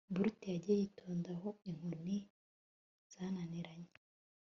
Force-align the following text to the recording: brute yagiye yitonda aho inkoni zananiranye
brute 0.13 0.45
yagiye 0.53 0.77
yitonda 0.81 1.29
aho 1.35 1.49
inkoni 1.69 2.17
zananiranye 3.13 3.93